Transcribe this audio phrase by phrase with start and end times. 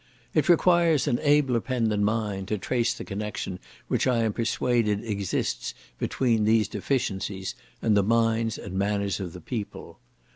[0.33, 5.03] It requires an abler pen than mine to trace the connection which I am persuaded
[5.03, 9.99] exists between these deficiencies and the minds and manners of the people.